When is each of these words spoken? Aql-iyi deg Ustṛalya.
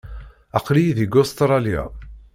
Aql-iyi 0.57 0.91
deg 0.99 1.13
Ustṛalya. 1.21 1.83